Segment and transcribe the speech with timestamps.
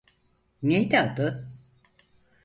[0.63, 1.51] Neydi adı?